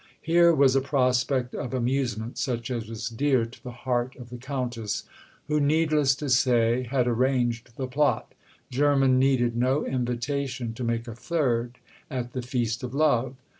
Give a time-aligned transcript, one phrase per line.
[0.21, 4.39] Here was a prospect of amusement such as was dear to the heart of the
[4.39, 5.03] Countess,
[5.47, 8.33] who, needless to say, had arranged the plot.
[8.71, 11.77] Jermyn needed no invitation to make a third
[12.09, 13.35] at the feast of love.